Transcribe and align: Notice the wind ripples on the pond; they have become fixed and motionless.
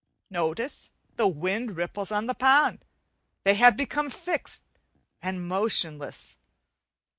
Notice 0.31 0.89
the 1.15 1.27
wind 1.27 1.77
ripples 1.77 2.11
on 2.11 2.25
the 2.25 2.33
pond; 2.33 2.85
they 3.43 3.53
have 3.53 3.77
become 3.77 4.09
fixed 4.09 4.65
and 5.21 5.47
motionless. 5.47 6.37